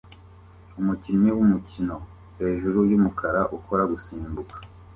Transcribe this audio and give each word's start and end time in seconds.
Umukinnyi 0.79 1.29
wumukino 1.37 1.97
hejuru 2.39 2.79
yumukara 2.91 3.41
ukora 3.57 3.83
gusimbuka 3.91 4.55